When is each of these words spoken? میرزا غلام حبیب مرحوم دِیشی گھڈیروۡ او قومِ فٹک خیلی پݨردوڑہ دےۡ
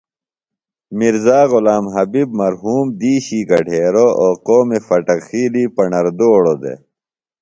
میرزا 0.97 1.39
غلام 1.51 1.85
حبیب 1.95 2.29
مرحوم 2.41 2.85
دِیشی 2.99 3.39
گھڈیروۡ 3.51 4.13
او 4.21 4.29
قومِ 4.45 4.69
فٹک 4.87 5.19
خیلی 5.27 5.63
پݨردوڑہ 5.75 6.53
دےۡ 6.61 6.79